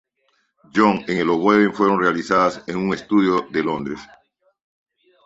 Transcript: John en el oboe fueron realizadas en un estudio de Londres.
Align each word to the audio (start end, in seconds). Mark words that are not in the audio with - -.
John 0.73 1.05
en 1.07 1.17
el 1.19 1.29
oboe 1.29 1.69
fueron 1.71 1.99
realizadas 1.99 2.63
en 2.65 2.77
un 2.77 2.91
estudio 2.91 3.41
de 3.51 3.61
Londres. 3.63 3.99